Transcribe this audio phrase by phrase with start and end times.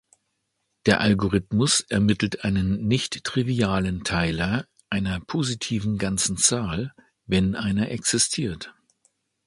[0.87, 6.91] Der Algorithmus ermittelt einen nichttrivialen Teiler einer positiven ganzen Zahl,
[7.27, 8.73] wenn einer existiert.